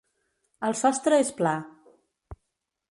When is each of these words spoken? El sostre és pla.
El 0.69 0.77
sostre 0.79 1.21
és 1.25 1.31
pla. 1.41 1.55